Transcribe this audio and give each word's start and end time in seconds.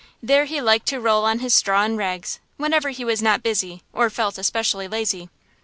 There 0.23 0.45
he 0.45 0.59
liked 0.61 0.87
to 0.87 0.99
roll 0.99 1.25
on 1.25 1.37
his 1.41 1.53
straw 1.53 1.83
and 1.83 1.95
rags, 1.95 2.39
whenever 2.57 2.89
he 2.89 3.05
was 3.05 3.21
not 3.21 3.43
busy, 3.43 3.83
or 3.93 4.09
felt 4.09 4.39
especially 4.39 4.87
lazy. 4.87 5.29